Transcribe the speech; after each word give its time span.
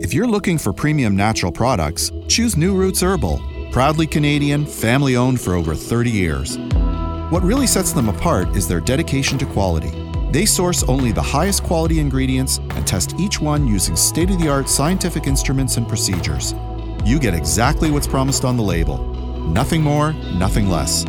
If 0.00 0.14
you're 0.14 0.28
looking 0.28 0.58
for 0.58 0.72
premium 0.72 1.16
natural 1.16 1.50
products, 1.50 2.12
choose 2.28 2.56
New 2.56 2.76
Roots 2.76 3.02
Herbal. 3.02 3.42
Proudly 3.72 4.06
Canadian, 4.06 4.64
family 4.64 5.16
owned 5.16 5.40
for 5.40 5.54
over 5.54 5.74
30 5.74 6.08
years. 6.08 6.56
What 7.30 7.42
really 7.42 7.66
sets 7.66 7.92
them 7.92 8.08
apart 8.08 8.54
is 8.56 8.68
their 8.68 8.78
dedication 8.78 9.38
to 9.38 9.46
quality. 9.46 9.90
They 10.30 10.46
source 10.46 10.84
only 10.84 11.10
the 11.10 11.20
highest 11.20 11.64
quality 11.64 11.98
ingredients 11.98 12.58
and 12.58 12.86
test 12.86 13.16
each 13.18 13.40
one 13.40 13.66
using 13.66 13.96
state 13.96 14.30
of 14.30 14.40
the 14.40 14.48
art 14.48 14.68
scientific 14.68 15.26
instruments 15.26 15.78
and 15.78 15.88
procedures. 15.88 16.54
You 17.04 17.18
get 17.18 17.34
exactly 17.34 17.90
what's 17.90 18.06
promised 18.06 18.44
on 18.44 18.56
the 18.56 18.62
label. 18.62 18.98
Nothing 19.48 19.82
more, 19.82 20.12
nothing 20.12 20.68
less. 20.68 21.04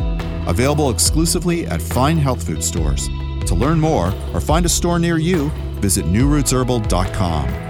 Available 0.48 0.90
exclusively 0.90 1.64
at 1.68 1.80
fine 1.80 2.18
health 2.18 2.44
food 2.44 2.64
stores. 2.64 3.06
To 3.46 3.54
learn 3.54 3.78
more 3.78 4.12
or 4.34 4.40
find 4.40 4.66
a 4.66 4.68
store 4.68 4.98
near 4.98 5.18
you, 5.18 5.50
visit 5.78 6.06
newrootsherbal.com. 6.06 7.69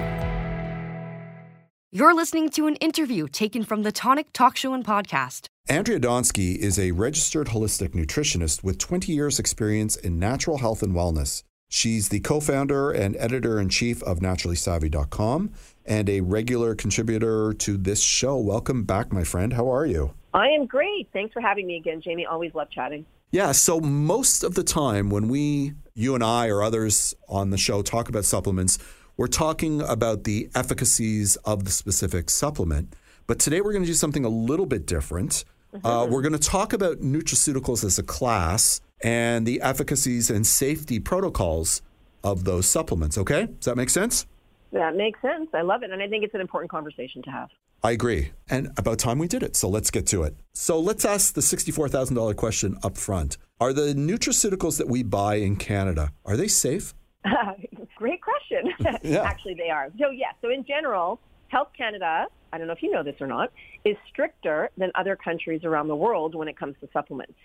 You're 1.93 2.14
listening 2.14 2.50
to 2.50 2.68
an 2.68 2.76
interview 2.76 3.26
taken 3.26 3.64
from 3.64 3.82
the 3.82 3.90
Tonic 3.90 4.32
Talk 4.32 4.57
Show 4.57 4.75
and 4.75 4.85
Podcast. 4.85 5.46
Andrea 5.68 5.99
Donsky 5.99 6.57
is 6.57 6.79
a 6.79 6.93
registered 6.93 7.49
holistic 7.49 7.89
nutritionist 7.89 8.63
with 8.63 8.79
20 8.79 9.11
years' 9.13 9.40
experience 9.40 9.96
in 9.96 10.16
natural 10.16 10.58
health 10.58 10.85
and 10.85 10.94
wellness. 10.94 11.43
She's 11.68 12.08
the 12.11 12.21
co 12.21 12.39
founder 12.39 12.93
and 12.93 13.16
editor 13.16 13.58
in 13.58 13.71
chief 13.71 14.04
of 14.04 14.21
naturallysavvy.com 14.21 15.50
and 15.85 16.08
a 16.08 16.21
regular 16.21 16.76
contributor 16.76 17.53
to 17.54 17.76
this 17.76 18.00
show. 18.00 18.36
Welcome 18.36 18.85
back, 18.85 19.13
my 19.13 19.25
friend. 19.25 19.54
How 19.54 19.68
are 19.68 19.85
you? 19.85 20.14
I 20.32 20.46
am 20.46 20.66
great. 20.66 21.08
Thanks 21.13 21.32
for 21.32 21.41
having 21.41 21.66
me 21.66 21.77
again, 21.77 22.00
Jamie. 22.00 22.25
Always 22.25 22.54
love 22.54 22.71
chatting. 22.71 23.04
Yeah, 23.32 23.50
so 23.50 23.80
most 23.80 24.44
of 24.44 24.54
the 24.54 24.64
time 24.64 25.11
when 25.11 25.27
we, 25.27 25.75
you 25.94 26.14
and 26.14 26.22
I 26.22 26.49
or 26.49 26.63
others 26.63 27.16
on 27.29 27.50
the 27.50 27.58
show 27.58 27.82
talk 27.82 28.08
about 28.08 28.25
supplements, 28.25 28.79
we're 29.20 29.26
talking 29.26 29.82
about 29.82 30.24
the 30.24 30.48
efficacies 30.54 31.36
of 31.44 31.66
the 31.66 31.70
specific 31.70 32.30
supplement. 32.30 32.97
But 33.27 33.38
today 33.38 33.60
we're 33.60 33.74
going 33.74 33.84
to 33.84 33.86
do 33.86 33.92
something 33.92 34.24
a 34.24 34.30
little 34.30 34.64
bit 34.64 34.86
different. 34.86 35.44
Mm-hmm. 35.74 35.86
Uh, 35.86 36.06
we're 36.06 36.22
going 36.22 36.32
to 36.32 36.38
talk 36.38 36.72
about 36.72 37.02
nutraceuticals 37.02 37.84
as 37.84 37.98
a 37.98 38.02
class 38.02 38.80
and 39.04 39.46
the 39.46 39.60
efficacies 39.60 40.30
and 40.30 40.46
safety 40.46 40.98
protocols 40.98 41.82
of 42.24 42.44
those 42.44 42.64
supplements. 42.64 43.18
Okay? 43.18 43.44
Does 43.44 43.66
that 43.66 43.77
make 43.77 43.90
sense? 43.90 44.27
That 44.72 44.96
makes 44.96 45.20
sense. 45.20 45.50
I 45.52 45.60
love 45.60 45.82
it. 45.82 45.90
And 45.90 46.02
I 46.02 46.08
think 46.08 46.24
it's 46.24 46.34
an 46.34 46.40
important 46.40 46.70
conversation 46.70 47.20
to 47.24 47.30
have. 47.30 47.50
I 47.84 47.90
agree. 47.90 48.30
And 48.48 48.70
about 48.78 48.98
time 48.98 49.18
we 49.18 49.28
did 49.28 49.42
it. 49.42 49.55
So 49.55 49.68
let's 49.68 49.90
get 49.90 50.06
to 50.06 50.22
it. 50.22 50.34
So 50.55 50.80
let's 50.80 51.05
ask 51.05 51.34
the 51.34 51.42
$64,000 51.42 52.36
question 52.36 52.78
up 52.82 52.96
front. 52.96 53.36
Are 53.60 53.74
the 53.74 53.92
nutraceuticals 53.92 54.78
that 54.78 54.88
we 54.88 55.02
buy 55.02 55.34
in 55.34 55.56
Canada, 55.56 56.10
are 56.24 56.38
they 56.38 56.48
safe? 56.48 56.94
Great 58.00 58.22
question. 58.22 58.72
yeah. 59.02 59.22
Actually, 59.22 59.54
they 59.54 59.68
are. 59.68 59.90
So, 59.98 60.08
yes. 60.10 60.34
So, 60.40 60.48
in 60.50 60.64
general, 60.64 61.20
Health 61.48 61.68
Canada, 61.76 62.26
I 62.50 62.58
don't 62.58 62.66
know 62.66 62.72
if 62.72 62.82
you 62.82 62.90
know 62.90 63.02
this 63.02 63.16
or 63.20 63.26
not, 63.26 63.52
is 63.84 63.96
stricter 64.08 64.70
than 64.78 64.90
other 64.94 65.16
countries 65.16 65.64
around 65.64 65.88
the 65.88 65.96
world 65.96 66.34
when 66.34 66.48
it 66.48 66.56
comes 66.58 66.76
to 66.80 66.88
supplements. 66.94 67.38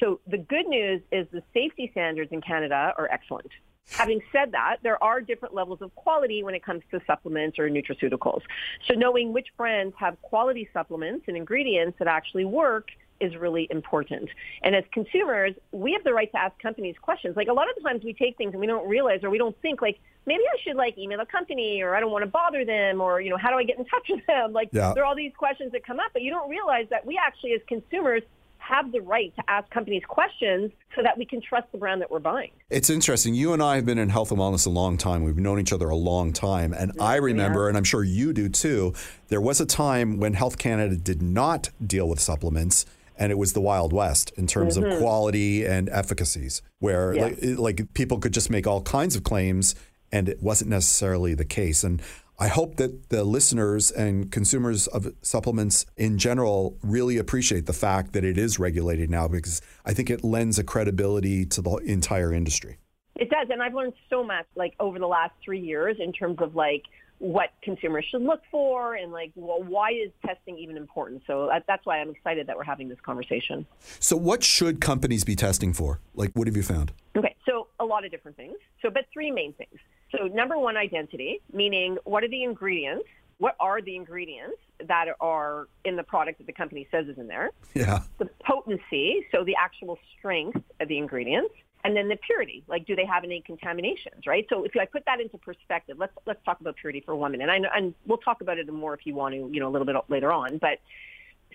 So, 0.00 0.20
the 0.26 0.36
good 0.36 0.66
news 0.66 1.00
is 1.10 1.26
the 1.32 1.42
safety 1.54 1.88
standards 1.92 2.30
in 2.30 2.42
Canada 2.42 2.92
are 2.98 3.08
excellent. 3.10 3.48
Having 3.88 4.20
said 4.30 4.52
that, 4.52 4.76
there 4.82 5.02
are 5.02 5.22
different 5.22 5.54
levels 5.54 5.80
of 5.80 5.94
quality 5.94 6.42
when 6.42 6.54
it 6.54 6.62
comes 6.62 6.82
to 6.90 7.00
supplements 7.06 7.58
or 7.58 7.68
nutraceuticals. 7.68 8.42
So 8.86 8.94
knowing 8.94 9.32
which 9.32 9.48
brands 9.56 9.94
have 9.98 10.20
quality 10.22 10.68
supplements 10.72 11.24
and 11.26 11.36
ingredients 11.36 11.98
that 11.98 12.06
actually 12.06 12.44
work 12.44 12.88
is 13.22 13.36
really 13.36 13.68
important. 13.70 14.28
And 14.62 14.74
as 14.74 14.84
consumers, 14.92 15.54
we 15.70 15.92
have 15.92 16.04
the 16.04 16.12
right 16.12 16.30
to 16.32 16.38
ask 16.38 16.58
companies 16.60 16.96
questions. 17.00 17.36
Like 17.36 17.48
a 17.48 17.52
lot 17.52 17.66
of 17.74 17.82
times 17.82 18.02
we 18.04 18.12
take 18.12 18.36
things 18.36 18.52
and 18.52 18.60
we 18.60 18.66
don't 18.66 18.88
realize 18.88 19.20
or 19.22 19.30
we 19.30 19.38
don't 19.38 19.56
think 19.62 19.80
like 19.80 19.98
maybe 20.26 20.42
I 20.42 20.56
should 20.62 20.76
like 20.76 20.98
email 20.98 21.20
a 21.20 21.26
company 21.26 21.82
or 21.82 21.94
I 21.94 22.00
don't 22.00 22.10
want 22.10 22.24
to 22.24 22.30
bother 22.30 22.64
them 22.64 23.00
or 23.00 23.20
you 23.20 23.30
know 23.30 23.38
how 23.38 23.50
do 23.50 23.56
I 23.56 23.64
get 23.64 23.78
in 23.78 23.84
touch 23.84 24.06
with 24.10 24.26
them? 24.26 24.52
Like 24.52 24.68
yeah. 24.72 24.92
there 24.94 25.04
are 25.04 25.06
all 25.06 25.16
these 25.16 25.32
questions 25.38 25.72
that 25.72 25.86
come 25.86 26.00
up, 26.00 26.12
but 26.12 26.22
you 26.22 26.30
don't 26.30 26.50
realize 26.50 26.86
that 26.90 27.06
we 27.06 27.18
actually 27.24 27.52
as 27.52 27.60
consumers 27.68 28.22
have 28.62 28.92
the 28.92 29.00
right 29.00 29.34
to 29.36 29.42
ask 29.48 29.68
companies 29.70 30.02
questions 30.06 30.70
so 30.94 31.02
that 31.02 31.18
we 31.18 31.24
can 31.24 31.40
trust 31.40 31.66
the 31.72 31.78
brand 31.78 32.00
that 32.00 32.10
we're 32.10 32.20
buying. 32.20 32.50
It's 32.70 32.90
interesting. 32.90 33.34
You 33.34 33.52
and 33.52 33.62
I 33.62 33.76
have 33.76 33.84
been 33.84 33.98
in 33.98 34.08
health 34.08 34.30
and 34.30 34.38
wellness 34.40 34.66
a 34.66 34.70
long 34.70 34.96
time. 34.96 35.24
We've 35.24 35.36
known 35.36 35.58
each 35.58 35.72
other 35.72 35.88
a 35.88 35.96
long 35.96 36.32
time. 36.32 36.72
And 36.72 36.92
I 37.00 37.16
mm-hmm. 37.16 37.24
remember, 37.24 37.62
yeah. 37.62 37.68
and 37.68 37.76
I'm 37.76 37.84
sure 37.84 38.04
you 38.04 38.32
do 38.32 38.48
too, 38.48 38.94
there 39.28 39.40
was 39.40 39.60
a 39.60 39.66
time 39.66 40.18
when 40.18 40.34
Health 40.34 40.58
Canada 40.58 40.96
did 40.96 41.22
not 41.22 41.70
deal 41.84 42.08
with 42.08 42.20
supplements 42.20 42.86
and 43.16 43.30
it 43.30 43.38
was 43.38 43.52
the 43.52 43.60
Wild 43.60 43.92
West 43.92 44.32
in 44.36 44.46
terms 44.46 44.76
mm-hmm. 44.76 44.92
of 44.92 44.98
quality 44.98 45.64
and 45.64 45.88
efficacies, 45.88 46.62
where 46.78 47.14
yes. 47.14 47.42
like, 47.42 47.78
like 47.78 47.94
people 47.94 48.18
could 48.18 48.32
just 48.32 48.50
make 48.50 48.66
all 48.66 48.82
kinds 48.82 49.16
of 49.16 49.24
claims 49.24 49.74
and 50.10 50.28
it 50.28 50.42
wasn't 50.42 50.70
necessarily 50.70 51.34
the 51.34 51.44
case. 51.44 51.82
And 51.84 52.02
I 52.38 52.48
hope 52.48 52.76
that 52.76 53.08
the 53.08 53.24
listeners 53.24 53.90
and 53.90 54.30
consumers 54.30 54.86
of 54.88 55.12
supplements 55.22 55.86
in 55.96 56.18
general 56.18 56.76
really 56.82 57.16
appreciate 57.16 57.66
the 57.66 57.72
fact 57.72 58.12
that 58.12 58.24
it 58.24 58.36
is 58.36 58.58
regulated 58.58 59.10
now 59.10 59.28
because 59.28 59.60
I 59.84 59.94
think 59.94 60.10
it 60.10 60.24
lends 60.24 60.58
a 60.58 60.64
credibility 60.64 61.46
to 61.46 61.62
the 61.62 61.76
entire 61.76 62.32
industry. 62.32 62.78
It 63.16 63.30
does, 63.30 63.48
and 63.50 63.62
I've 63.62 63.74
learned 63.74 63.92
so 64.08 64.24
much 64.24 64.46
like 64.54 64.74
over 64.80 64.98
the 64.98 65.06
last 65.06 65.32
three 65.44 65.60
years 65.60 65.96
in 65.98 66.12
terms 66.12 66.38
of 66.40 66.54
like 66.54 66.84
what 67.18 67.50
consumers 67.62 68.04
should 68.10 68.22
look 68.22 68.42
for 68.50 68.96
and 68.96 69.12
like 69.12 69.30
well, 69.36 69.62
why 69.62 69.92
is 69.92 70.10
testing 70.26 70.58
even 70.58 70.76
important? 70.76 71.22
So 71.26 71.48
uh, 71.50 71.60
that's 71.68 71.86
why 71.86 72.00
i'm 72.00 72.10
excited 72.10 72.48
that 72.48 72.56
we're 72.56 72.64
having 72.64 72.88
this 72.88 72.98
conversation. 73.00 73.64
So 74.00 74.16
what 74.16 74.42
should 74.42 74.80
companies 74.80 75.22
be 75.22 75.36
testing 75.36 75.72
for? 75.72 76.00
Like 76.14 76.32
what 76.32 76.48
have 76.48 76.56
you 76.56 76.64
found? 76.64 76.92
Okay 77.16 77.36
so 77.46 77.68
a 77.78 77.84
lot 77.84 78.04
of 78.04 78.10
different 78.10 78.36
things. 78.36 78.56
So 78.82 78.90
but 78.90 79.06
three 79.12 79.30
main 79.30 79.52
things. 79.52 79.78
So 80.10 80.26
number 80.26 80.58
one 80.58 80.76
identity 80.76 81.40
meaning 81.52 81.96
what 82.04 82.24
are 82.24 82.28
the 82.28 82.42
ingredients? 82.42 83.06
What 83.38 83.54
are 83.60 83.80
the 83.80 83.94
ingredients 83.94 84.58
that 84.86 85.06
are 85.20 85.68
in 85.84 85.94
the 85.96 86.02
product 86.02 86.38
that 86.38 86.46
the 86.46 86.52
company 86.52 86.88
says 86.90 87.06
is 87.06 87.18
in 87.18 87.28
there? 87.28 87.50
Yeah. 87.74 88.00
The 88.18 88.28
potency 88.44 89.26
so 89.30 89.44
the 89.44 89.54
actual 89.56 89.96
strength 90.18 90.60
of 90.80 90.88
the 90.88 90.98
ingredients 90.98 91.54
and 91.84 91.96
then 91.96 92.08
the 92.08 92.16
purity, 92.16 92.62
like 92.68 92.86
do 92.86 92.94
they 92.94 93.04
have 93.04 93.24
any 93.24 93.40
contaminations, 93.40 94.26
right? 94.26 94.46
So 94.48 94.64
if 94.64 94.72
I 94.76 94.84
put 94.84 95.04
that 95.06 95.20
into 95.20 95.38
perspective, 95.38 95.96
let's 95.98 96.12
let's 96.26 96.42
talk 96.44 96.60
about 96.60 96.76
purity 96.76 97.02
for 97.04 97.28
minute. 97.28 97.48
And, 97.48 97.66
I, 97.66 97.76
and 97.76 97.94
we'll 98.06 98.18
talk 98.18 98.40
about 98.40 98.58
it 98.58 98.72
more 98.72 98.94
if 98.94 99.04
you 99.04 99.14
want 99.14 99.34
to, 99.34 99.50
you 99.52 99.60
know, 99.60 99.68
a 99.68 99.72
little 99.72 99.86
bit 99.86 99.96
later 100.08 100.32
on. 100.32 100.58
But 100.58 100.78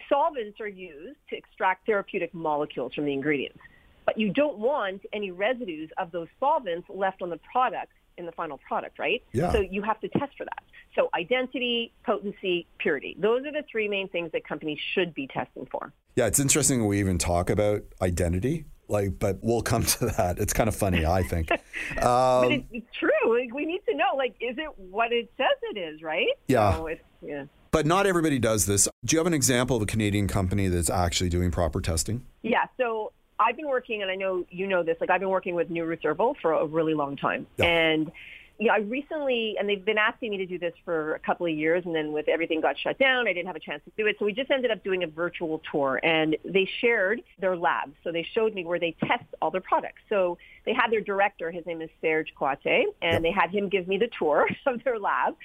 solvents 0.10 0.60
are 0.60 0.68
used 0.68 1.18
to 1.30 1.38
extract 1.38 1.86
therapeutic 1.86 2.34
molecules 2.34 2.94
from 2.94 3.06
the 3.06 3.14
ingredients, 3.14 3.60
but 4.06 4.18
you 4.18 4.32
don't 4.34 4.58
want 4.58 5.02
any 5.14 5.32
residues 5.32 5.90
of 5.98 6.12
those 6.12 6.28
solvents 6.40 6.88
left 6.90 7.22
on 7.22 7.30
the 7.30 7.40
product 7.52 7.92
in 8.18 8.26
the 8.26 8.32
final 8.32 8.58
product, 8.58 9.00
right? 9.00 9.24
Yeah. 9.32 9.52
So 9.52 9.60
you 9.60 9.84
have 9.84 10.00
to 10.02 10.08
test 10.10 10.36
for 10.38 10.46
that. 10.46 10.64
So 10.96 11.10
identity, 11.14 11.94
potency, 12.04 12.66
purity. 12.80 13.16
Those 13.20 13.46
are 13.46 13.52
the 13.52 13.64
three 13.72 13.88
main 13.88 14.10
things 14.10 14.32
that 14.32 14.48
companies 14.48 14.80
should 14.94 15.14
be 15.14 15.28
testing 15.28 15.68
for. 15.72 15.94
Yeah, 16.16 16.26
it's 16.26 16.40
interesting 16.40 16.86
we 16.88 17.00
even 17.00 17.20
talk 17.20 17.50
about 17.50 17.84
identity 18.02 18.66
like 18.88 19.20
but 19.20 19.40
we'll 19.42 19.62
come 19.62 19.84
to 19.84 20.06
that. 20.18 20.40
It's 20.40 20.54
kind 20.54 20.68
of 20.68 20.76
funny 20.76 21.06
i 21.06 21.24
think. 21.24 21.50
Um, 21.98 22.50
but 22.50 22.52
it's 22.72 22.88
true. 23.00 23.40
Like, 23.40 23.54
we 23.54 23.66
need 23.66 23.82
to 23.88 23.96
know 23.96 24.16
like 24.16 24.36
is 24.42 24.58
it 24.58 24.70
what 24.78 25.12
it 25.12 25.32
says 25.38 25.48
it 25.72 25.78
is 25.78 26.02
right? 26.02 26.28
Yeah, 26.48 26.76
so 26.76 26.90
yeah. 27.22 27.46
But 27.72 27.86
not 27.86 28.08
everybody 28.08 28.40
does 28.40 28.66
this. 28.66 28.88
Do 29.06 29.16
you 29.16 29.20
have 29.20 29.28
an 29.28 29.34
example 29.34 29.76
of 29.76 29.84
a 29.84 29.86
canadian 29.86 30.28
company 30.28 30.68
that's 30.68 30.90
actually 30.90 31.30
doing 31.30 31.52
proper 31.52 31.82
testing? 31.82 32.26
Yeah. 32.42 32.66
So 32.78 33.14
i've 33.40 33.56
been 33.56 33.68
working 33.68 34.02
and 34.02 34.10
i 34.10 34.16
know 34.16 34.44
you 34.50 34.66
know 34.66 34.82
this 34.82 34.98
like 35.00 35.12
i've 35.12 35.20
been 35.20 35.30
working 35.30 35.54
with 35.54 35.70
new 35.70 35.86
roots 35.86 36.04
herbal 36.04 36.36
for 36.42 36.54
a 36.54 36.66
really 36.66 36.96
long 36.96 37.16
time. 37.16 37.46
Yeah. 37.58 37.66
and 37.66 38.12
you 38.60 38.68
know, 38.68 38.74
I 38.74 38.80
recently, 38.80 39.56
and 39.60 39.70
they've 39.70 39.84
been 39.84 39.98
asking 39.98 40.32
me 40.32 40.38
to 40.38 40.46
do 40.46 40.58
this 40.58 40.74
for 40.84 41.16
a 41.16 41.20
couple 41.20 41.46
of 41.46 41.54
years, 41.54 41.84
and 41.86 41.94
then 41.94 42.12
with 42.12 42.28
everything 42.28 42.60
got 42.60 42.78
shut 42.78 42.98
down, 42.98 43.28
I 43.28 43.34
didn't 43.34 43.48
have 43.48 43.56
a 43.56 43.60
chance 43.60 43.84
to 43.86 43.92
do 43.96 44.08
it. 44.08 44.16
So 44.18 44.26
we 44.26 44.34
just 44.34 44.50
ended 44.50 44.72
up 44.72 44.84
doing 44.84 45.04
a 45.04 45.08
virtual 45.08 45.62
tour, 45.72 46.00
and 46.04 46.36
they 46.44 46.68
shared 46.82 47.22
their 47.40 47.56
lab. 47.56 47.94
So 48.04 48.12
they 48.12 48.28
showed 48.34 48.56
me 48.56 48.66
where 48.66 48.80
they 48.80 48.96
test 49.06 49.26
all 49.42 49.52
their 49.52 49.62
products. 49.62 50.02
So 50.10 50.38
they 50.66 50.74
had 50.74 50.92
their 50.92 51.02
director, 51.02 51.52
his 51.52 51.66
name 51.66 51.82
is 51.82 51.90
Serge 52.02 52.34
Coate, 52.38 52.88
and 53.02 53.24
they 53.24 53.32
had 53.32 53.52
him 53.52 53.70
give 53.70 53.88
me 53.88 53.98
the 53.98 54.10
tour 54.18 54.48
of 54.66 54.84
their 54.84 54.98
lab. 54.98 55.36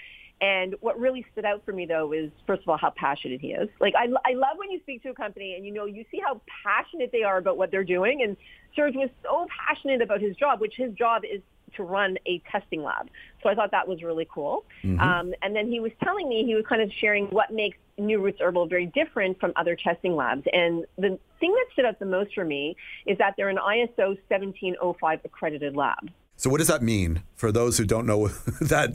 And 0.41 0.75
what 0.81 0.99
really 0.99 1.25
stood 1.31 1.45
out 1.45 1.65
for 1.65 1.73
me 1.73 1.87
though 1.87 2.13
is, 2.13 2.31
first 2.49 2.63
of 2.63 2.69
all, 2.69 2.77
how 2.77 2.91
passionate 2.97 3.41
he 3.41 3.53
is. 3.53 3.69
Like 3.79 3.95
I, 3.97 4.09
I 4.29 4.35
love 4.35 4.57
when 4.57 4.73
you 4.73 4.81
speak 4.81 5.05
to 5.05 5.11
a 5.11 5.15
company 5.15 5.55
and 5.55 5.65
you 5.65 5.73
know 5.73 5.85
you 5.85 6.05
see 6.11 6.19
how 6.19 6.41
passionate 6.65 7.13
they 7.13 7.23
are 7.23 7.39
about 7.39 7.57
what 7.57 7.71
they're 7.71 7.85
doing. 7.85 8.23
And 8.23 8.37
Serge 8.75 8.97
was 8.97 9.09
so 9.23 9.47
passionate 9.69 10.03
about 10.03 10.21
his 10.21 10.35
job, 10.35 10.61
which 10.61 10.75
his 10.77 10.93
job 10.95 11.23
is 11.25 11.43
to 11.77 11.83
run 11.83 12.17
a 12.27 12.43
testing 12.51 12.83
lab. 12.83 13.09
So 13.43 13.49
I 13.49 13.55
thought 13.55 13.71
that 13.73 13.89
was 13.89 14.03
really 14.03 14.27
cool. 14.33 14.65
Mm-hmm. 14.83 15.01
Um, 15.01 15.35
and 15.43 15.55
then 15.55 15.69
he 15.69 15.81
was 15.81 15.93
telling 16.03 16.29
me, 16.29 16.45
he 16.45 16.55
was 16.55 16.65
kind 16.69 16.83
of 16.83 16.91
sharing 16.93 17.27
what 17.27 17.53
makes 17.53 17.79
New 17.99 18.21
Roots 18.21 18.41
Herbal 18.41 18.67
very 18.67 18.87
different 18.87 19.39
from 19.41 19.53
other 19.57 19.77
testing 19.77 20.17
labs. 20.17 20.45
And 20.53 20.85
the 20.97 21.19
thing 21.41 21.53
that 21.53 21.67
stood 21.73 21.85
out 21.85 21.99
the 21.99 22.07
most 22.07 22.35
for 22.35 22.45
me 22.45 22.77
is 23.07 23.19
that 23.19 23.35
they're 23.37 23.49
an 23.49 23.59
ISO 23.59 24.17
1705 24.29 25.21
accredited 25.25 25.77
lab. 25.77 26.11
So 26.37 26.51
what 26.51 26.59
does 26.59 26.69
that 26.69 26.83
mean 26.83 27.23
for 27.35 27.53
those 27.53 27.79
who 27.79 27.85
don't 27.85 28.07
know 28.07 28.19
what 28.19 28.33
that 28.61 28.95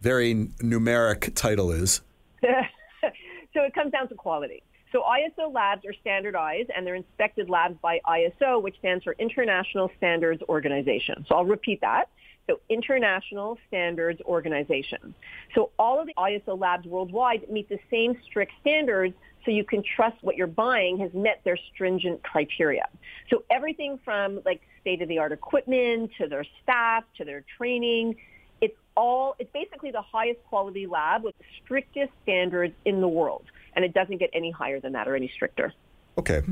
very 0.00 0.34
numeric 0.34 1.34
title 1.34 1.70
is? 1.70 2.00
so 2.42 3.62
it 3.62 3.74
comes 3.74 3.92
down 3.92 4.08
to 4.08 4.14
quality. 4.14 4.62
So 4.92 5.02
ISO 5.02 5.52
labs 5.52 5.84
are 5.84 5.94
standardized 6.00 6.70
and 6.74 6.86
they're 6.86 6.94
inspected 6.94 7.50
labs 7.50 7.76
by 7.82 8.00
ISO, 8.06 8.62
which 8.62 8.78
stands 8.78 9.04
for 9.04 9.14
International 9.18 9.90
Standards 9.96 10.42
Organization. 10.48 11.24
So 11.28 11.36
I'll 11.36 11.44
repeat 11.44 11.80
that. 11.82 12.08
So 12.46 12.60
International 12.70 13.58
Standards 13.68 14.20
Organization. 14.22 15.14
So 15.54 15.70
all 15.78 16.00
of 16.00 16.06
the 16.06 16.14
ISO 16.14 16.58
labs 16.58 16.86
worldwide 16.86 17.50
meet 17.50 17.68
the 17.68 17.78
same 17.90 18.16
strict 18.24 18.52
standards 18.60 19.14
so 19.44 19.50
you 19.50 19.64
can 19.64 19.82
trust 19.82 20.16
what 20.22 20.36
you're 20.36 20.46
buying 20.46 20.98
has 20.98 21.12
met 21.12 21.40
their 21.44 21.58
stringent 21.72 22.22
criteria. 22.22 22.86
So 23.30 23.44
everything 23.50 23.98
from 24.04 24.40
like 24.44 24.62
state-of-the-art 24.80 25.32
equipment 25.32 26.10
to 26.18 26.26
their 26.26 26.44
staff 26.62 27.04
to 27.18 27.24
their 27.24 27.44
training, 27.56 28.16
it's 28.60 28.76
all, 28.96 29.36
it's 29.38 29.52
basically 29.52 29.90
the 29.90 30.02
highest 30.02 30.40
quality 30.48 30.86
lab 30.86 31.24
with 31.24 31.36
the 31.38 31.44
strictest 31.62 32.12
standards 32.22 32.74
in 32.84 33.00
the 33.00 33.08
world. 33.08 33.44
And 33.78 33.84
it 33.84 33.94
doesn't 33.94 34.18
get 34.18 34.30
any 34.32 34.50
higher 34.50 34.80
than 34.80 34.90
that 34.94 35.06
or 35.06 35.14
any 35.14 35.30
stricter. 35.32 35.72
Okay. 36.18 36.42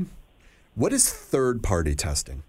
What 0.75 0.93
is 0.93 1.11
third 1.11 1.61
party 1.61 1.93
testing? 1.93 2.43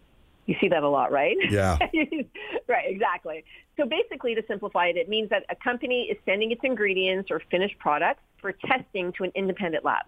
You 0.46 0.54
see 0.60 0.68
that 0.68 0.84
a 0.84 0.88
lot, 0.88 1.10
right? 1.10 1.36
Yeah. 1.50 1.78
right, 2.68 2.84
exactly. 2.86 3.44
So 3.76 3.86
basically, 3.86 4.36
to 4.36 4.44
simplify 4.46 4.86
it, 4.86 4.96
it 4.96 5.08
means 5.08 5.30
that 5.30 5.42
a 5.50 5.56
company 5.56 6.06
is 6.12 6.16
sending 6.24 6.52
its 6.52 6.60
ingredients 6.62 7.28
or 7.32 7.42
finished 7.50 7.76
products 7.80 8.20
for 8.40 8.52
testing 8.52 9.12
to 9.14 9.24
an 9.24 9.32
independent 9.34 9.84
lab. 9.84 10.04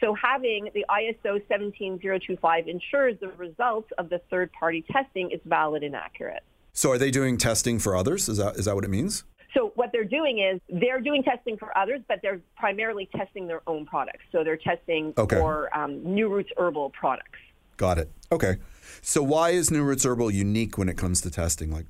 So 0.00 0.14
having 0.14 0.70
the 0.72 0.86
ISO 0.88 1.46
17025 1.46 2.66
ensures 2.66 3.20
the 3.20 3.28
results 3.32 3.90
of 3.98 4.08
the 4.08 4.22
third-party 4.30 4.86
testing 4.90 5.32
is 5.32 5.40
valid 5.44 5.82
and 5.82 5.94
accurate. 5.94 6.44
So 6.72 6.92
are 6.92 6.98
they 6.98 7.10
doing 7.10 7.36
testing 7.36 7.78
for 7.78 7.94
others? 7.94 8.26
Is 8.30 8.38
that 8.38 8.56
is 8.56 8.64
that 8.64 8.74
what 8.74 8.84
it 8.84 8.90
means? 8.90 9.24
So 9.54 9.72
what 9.76 9.90
they're 9.92 10.04
doing 10.04 10.40
is 10.40 10.60
they're 10.68 11.00
doing 11.00 11.22
testing 11.22 11.56
for 11.56 11.76
others, 11.76 12.00
but 12.06 12.20
they're 12.22 12.40
primarily 12.56 13.08
testing 13.16 13.46
their 13.46 13.62
own 13.66 13.86
products. 13.86 14.24
So 14.30 14.44
they're 14.44 14.58
testing 14.58 15.14
okay. 15.16 15.36
for 15.36 15.74
um, 15.76 16.02
New 16.04 16.28
Roots 16.28 16.50
Herbal 16.58 16.90
products. 16.90 17.38
Got 17.76 17.98
it. 17.98 18.10
Okay. 18.30 18.56
So 19.00 19.22
why 19.22 19.50
is 19.50 19.70
New 19.70 19.82
Roots 19.82 20.04
Herbal 20.04 20.30
unique 20.30 20.76
when 20.76 20.88
it 20.88 20.98
comes 20.98 21.20
to 21.22 21.30
testing? 21.30 21.70
Like, 21.70 21.86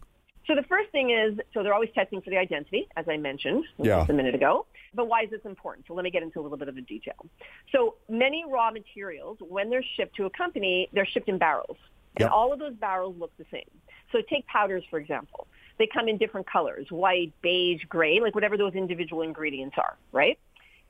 so 0.47 0.55
the 0.55 0.63
first 0.63 0.91
thing 0.93 1.11
is, 1.11 1.39
so 1.53 1.63
they're 1.63 1.75
always 1.75 1.91
testing 1.95 2.23
for 2.23 2.31
the 2.31 2.39
identity, 2.39 2.89
as 2.97 3.07
I 3.09 3.17
mentioned 3.17 3.65
yeah. 3.79 3.99
just 3.99 4.11
a 4.11 4.15
minute 4.15 4.35
ago. 4.35 4.67
But 4.95 5.09
why 5.09 5.25
is 5.25 5.31
this 5.31 5.41
important? 5.45 5.87
So 5.87 5.95
let 5.95 6.05
me 6.05 6.11
get 6.11 6.23
into 6.23 6.41
a 6.41 6.43
little 6.43 6.57
bit 6.57 6.69
of 6.69 6.75
the 6.75 6.81
detail. 6.81 7.27
So 7.73 7.97
many 8.09 8.45
raw 8.49 8.71
materials, 8.71 9.37
when 9.41 9.69
they're 9.69 9.85
shipped 9.97 10.17
to 10.17 10.25
a 10.25 10.31
company, 10.31 10.89
they're 10.93 11.07
shipped 11.07 11.29
in 11.29 11.39
barrels. 11.39 11.77
And 12.17 12.23
yep. 12.23 12.31
all 12.31 12.53
of 12.53 12.59
those 12.59 12.75
barrels 12.75 13.17
look 13.19 13.37
the 13.37 13.45
same. 13.51 13.69
So 14.13 14.19
take 14.31 14.47
powders, 14.47 14.85
for 14.89 14.99
example. 14.99 15.47
They 15.79 15.87
come 15.87 16.09
in 16.09 16.19
different 16.19 16.47
colors, 16.47 16.87
white, 16.91 17.33
beige, 17.41 17.85
gray, 17.89 18.21
like 18.21 18.35
whatever 18.35 18.57
those 18.57 18.75
individual 18.75 19.23
ingredients 19.23 19.77
are, 19.79 19.97
right? 20.13 20.39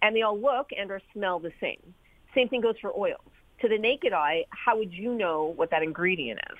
And 0.00 0.16
they 0.16 0.22
all 0.22 0.38
look 0.38 0.70
and 0.76 0.90
or 0.90 1.00
smell 1.12 1.38
the 1.38 1.52
same. 1.60 1.94
Same 2.34 2.48
thing 2.48 2.60
goes 2.60 2.76
for 2.80 2.96
oils. 2.96 3.20
To 3.60 3.68
the 3.68 3.78
naked 3.78 4.12
eye, 4.12 4.44
how 4.50 4.78
would 4.78 4.92
you 4.92 5.14
know 5.14 5.52
what 5.56 5.70
that 5.70 5.82
ingredient 5.82 6.40
is? 6.50 6.58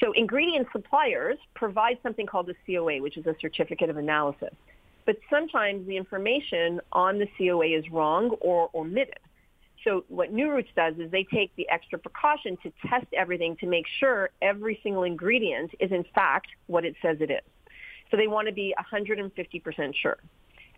So 0.00 0.12
ingredient 0.12 0.66
suppliers 0.72 1.38
provide 1.54 1.98
something 2.02 2.26
called 2.26 2.50
a 2.50 2.54
COA, 2.66 3.00
which 3.00 3.16
is 3.16 3.26
a 3.26 3.36
certificate 3.40 3.90
of 3.90 3.96
analysis. 3.96 4.54
But 5.06 5.16
sometimes 5.28 5.86
the 5.86 5.96
information 5.96 6.80
on 6.92 7.18
the 7.18 7.28
COA 7.38 7.66
is 7.66 7.88
wrong 7.90 8.30
or 8.40 8.70
omitted. 8.74 9.18
So 9.84 10.04
what 10.08 10.32
New 10.32 10.50
Roots 10.50 10.68
does 10.76 10.94
is 10.98 11.10
they 11.10 11.24
take 11.24 11.54
the 11.56 11.68
extra 11.70 11.98
precaution 11.98 12.58
to 12.62 12.72
test 12.86 13.06
everything 13.14 13.56
to 13.56 13.66
make 13.66 13.86
sure 13.98 14.30
every 14.42 14.78
single 14.82 15.04
ingredient 15.04 15.70
is 15.80 15.90
in 15.90 16.04
fact 16.14 16.48
what 16.66 16.84
it 16.84 16.96
says 17.00 17.18
it 17.20 17.30
is. 17.30 17.40
So 18.10 18.16
they 18.16 18.26
want 18.26 18.48
to 18.48 18.54
be 18.54 18.74
150% 18.78 19.94
sure. 20.00 20.18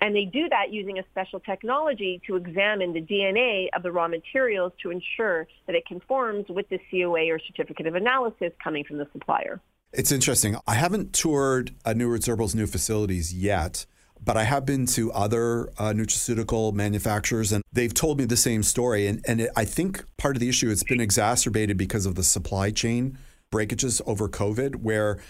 And 0.01 0.17
they 0.17 0.25
do 0.25 0.49
that 0.49 0.73
using 0.73 0.99
a 0.99 1.05
special 1.13 1.39
technology 1.39 2.21
to 2.27 2.35
examine 2.35 2.93
the 2.93 3.01
DNA 3.01 3.69
of 3.73 3.85
the 3.85 3.93
raw 3.93 4.09
materials 4.09 4.73
to 4.83 4.91
ensure 4.91 5.47
that 5.67 5.77
it 5.77 5.87
conforms 5.87 6.47
with 6.49 6.69
the 6.71 6.81
COA 6.91 7.33
or 7.33 7.39
certificate 7.39 7.87
of 7.87 7.95
analysis 7.95 8.53
coming 8.63 8.83
from 8.83 8.99
the 8.99 9.07
supplier. 9.13 9.61
It's 9.93 10.11
interesting. 10.11 10.57
I 10.67 10.75
haven't 10.75 11.13
toured 11.13 11.75
uh, 11.85 11.93
New 11.93 12.09
Roots 12.09 12.27
Herbal's 12.27 12.55
new 12.55 12.67
facilities 12.67 13.33
yet, 13.33 13.87
but 14.25 14.37
I 14.37 14.43
have 14.43 14.67
been 14.67 14.87
to 14.87 15.13
other 15.13 15.69
uh, 15.79 15.93
nutraceutical 15.93 16.73
manufacturers, 16.73 17.53
and 17.53 17.63
they've 17.73 17.95
told 17.95 18.19
me 18.19 18.25
the 18.25 18.37
same 18.37 18.65
story. 18.65 19.07
And, 19.07 19.23
and 19.29 19.43
it, 19.43 19.51
I 19.55 19.65
think 19.65 20.05
part 20.17 20.35
of 20.35 20.41
the 20.41 20.49
issue 20.49 20.71
it's 20.71 20.83
been 20.83 21.01
exacerbated 21.01 21.77
because 21.77 22.07
of 22.07 22.17
the 22.17 22.25
supply 22.25 22.71
chain 22.71 23.19
breakages 23.51 24.03
over 24.07 24.29
COVID, 24.29 24.77
where 24.77 25.21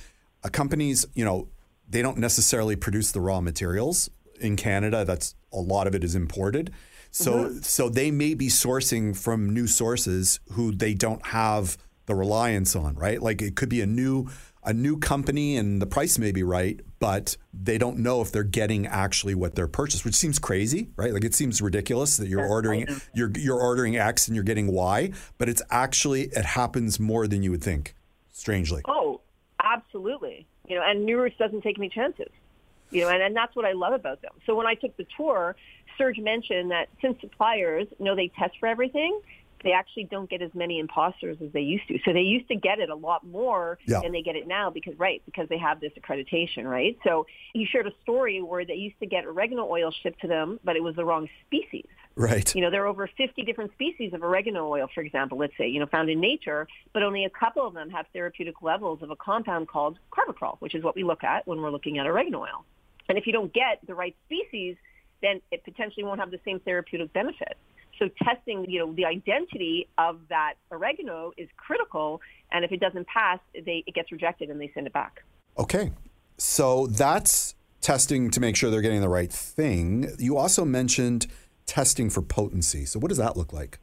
uh, 0.45 0.49
companies, 0.49 1.05
you 1.13 1.25
know, 1.25 1.49
they 1.93 2.03
don't 2.03 2.19
necessarily 2.19 2.75
produce 2.75 3.13
the 3.13 3.21
raw 3.21 3.41
materials 3.41 4.11
in 4.41 4.57
Canada. 4.57 5.05
That's 5.05 5.35
a 5.53 5.61
lot 5.61 5.87
of 5.87 5.95
it 5.95 6.03
is 6.03 6.15
imported. 6.15 6.73
So 7.11 7.33
mm-hmm. 7.33 7.61
so 7.61 7.89
they 7.89 8.11
may 8.11 8.35
be 8.35 8.49
sourcing 8.49 9.17
from 9.17 9.51
new 9.51 9.67
sources 9.67 10.41
who 10.53 10.73
they 10.73 10.95
don't 10.95 11.25
have 11.27 11.77
the 12.07 12.15
reliance 12.15 12.75
on, 12.75 12.95
right? 12.95 13.21
Like 13.23 13.43
it 13.43 13.55
could 13.55 13.69
be 13.69 13.83
a 13.83 13.87
new 13.87 14.29
a 14.65 14.73
new 14.73 14.99
company 14.99 15.57
and 15.57 15.83
the 15.83 15.87
price 15.87 16.19
may 16.19 16.33
be 16.33 16.43
right, 16.43 16.81
but 17.01 17.37
they 17.53 17.77
don't 17.77 17.99
know 17.99 18.23
if 18.23 18.33
they're 18.33 18.45
getting 18.45 18.87
actually 18.87 19.35
what 19.35 19.57
they're 19.57 19.69
purchased, 19.69 20.05
which 20.05 20.15
seems 20.15 20.39
crazy, 20.39 20.89
right? 20.97 21.13
Like 21.13 21.25
it 21.25 21.35
seems 21.35 21.61
ridiculous 21.61 22.17
that 22.17 22.29
you're 22.29 22.47
ordering 22.47 22.87
you're 23.15 23.31
you're 23.37 23.61
ordering 23.61 23.97
X 23.97 24.29
and 24.29 24.35
you're 24.35 24.45
getting 24.45 24.73
Y, 24.73 25.13
but 25.37 25.51
it's 25.51 25.63
actually 25.71 26.23
it 26.23 26.47
happens 26.47 26.99
more 26.99 27.27
than 27.27 27.43
you 27.43 27.51
would 27.51 27.63
think. 27.63 27.95
Strangely. 28.33 28.81
Oh. 28.89 29.02
You 30.73 30.79
know, 30.79 30.85
and 30.87 31.05
New 31.05 31.21
Roots 31.21 31.37
doesn't 31.39 31.61
take 31.61 31.79
any 31.79 31.91
chances 31.91 32.29
you 32.93 33.01
know, 33.01 33.09
and, 33.09 33.23
and 33.23 33.35
that's 33.35 33.57
what 33.57 33.65
I 33.65 33.73
love 33.73 33.95
about 33.95 34.23
them. 34.23 34.33
So 34.47 34.55
when 34.55 34.67
I 34.67 34.75
took 34.75 34.97
the 34.97 35.07
tour, 35.17 35.57
Serge 35.99 36.19
mentioned 36.19 36.71
that 36.71 36.89
since 37.01 37.21
suppliers 37.21 37.89
know 37.99 38.15
they 38.15 38.31
test 38.39 38.55
for 38.61 38.69
everything, 38.69 39.21
they 39.65 39.73
actually 39.73 40.05
don't 40.05 40.29
get 40.29 40.43
as 40.43 40.51
many 40.55 40.79
imposters 40.79 41.39
as 41.43 41.53
they 41.53 41.61
used 41.61 41.87
to. 41.89 41.99
So 42.05 42.13
they 42.13 42.21
used 42.21 42.49
to 42.49 42.57
get 42.57 42.81
it 42.81 42.91
a 42.91 42.95
lot 42.95 43.25
more 43.25 43.79
yeah. 43.87 44.01
than 44.03 44.13
they 44.13 44.23
get 44.23 44.37
it 44.37 44.47
now 44.47 44.71
because, 44.71 44.99
right, 44.99 45.23
because 45.25 45.49
they 45.49 45.59
have 45.59 45.81
this 45.81 45.93
accreditation, 45.99 46.65
right? 46.65 46.99
So 47.05 47.27
he 47.53 47.65
shared 47.65 47.87
a 47.87 47.93
story 48.03 48.43
where 48.43 48.65
they 48.65 48.75
used 48.75 48.99
to 49.01 49.07
get 49.07 49.25
oregano 49.25 49.67
oil 49.69 49.93
shipped 50.03 50.21
to 50.23 50.27
them, 50.27 50.59
but 50.65 50.77
it 50.77 50.83
was 50.83 50.97
the 50.97 51.05
wrong 51.05 51.29
species. 51.47 51.87
Right. 52.15 52.55
You 52.55 52.61
know, 52.61 52.71
there 52.71 52.83
are 52.85 52.87
over 52.87 53.09
50 53.17 53.43
different 53.43 53.73
species 53.73 54.13
of 54.13 54.23
oregano 54.23 54.69
oil, 54.69 54.89
for 54.95 55.01
example, 55.01 55.39
let's 55.39 55.57
say, 55.57 55.69
you 55.69 55.81
know, 55.81 55.87
found 55.87 56.11
in 56.11 56.21
nature, 56.21 56.67
but 56.93 57.03
only 57.03 57.25
a 57.25 57.31
couple 57.31 57.67
of 57.67 57.75
them 57.75 57.91
have 57.91 58.07
therapeutic 58.13 58.61
levels 58.63 59.03
of 59.03 59.11
a 59.11 59.17
compound 59.17 59.69
called 59.69 59.99
carvacrol, 60.11 60.57
which 60.59 60.75
is 60.75 60.85
what 60.85 60.95
we 60.95 61.05
look 61.05 61.25
at 61.25 61.47
when 61.47 61.61
we're 61.61 61.71
looking 61.71 61.99
at 61.99 62.07
oregano 62.07 62.43
oil. 62.43 62.65
And 63.09 63.17
if 63.17 63.27
you 63.27 63.33
don't 63.33 63.53
get 63.53 63.81
the 63.87 63.95
right 63.95 64.15
species, 64.27 64.77
then 65.23 65.41
it 65.51 65.65
potentially 65.65 66.05
won't 66.05 66.21
have 66.21 66.31
the 66.31 66.41
same 66.45 66.61
therapeutic 66.61 67.13
benefit. 67.13 67.57
So 67.99 68.09
testing, 68.23 68.69
you 68.69 68.81
know, 68.81 68.93
the 68.93 69.05
identity 69.05 69.89
of 69.99 70.21
that 70.29 70.55
oregano 70.71 71.33
is 71.37 71.49
critical. 71.57 72.21
And 72.51 72.65
if 72.65 72.73
it 72.73 72.81
doesn't 72.81 73.07
pass, 73.07 73.39
they, 73.55 73.85
it 73.87 73.95
gets 73.95 74.11
rejected 74.11 74.51
and 74.51 74.61
they 74.61 74.71
send 74.75 74.87
it 74.87 74.93
back. 74.93 75.23
Okay. 75.59 75.93
So 76.39 76.87
that's 76.89 77.55
testing 77.81 78.31
to 78.31 78.41
make 78.41 78.57
sure 78.57 78.71
they're 78.71 78.81
getting 78.81 79.01
the 79.01 79.09
right 79.09 79.33
thing. 79.33 80.11
You 80.19 80.37
also 80.37 80.65
mentioned 80.65 81.27
testing 81.67 82.11
for 82.11 82.23
potency. 82.23 82.85
So 82.85 82.99
what 82.99 83.09
does 83.09 83.19
that 83.19 83.37
look 83.37 83.53
like? 83.53 83.79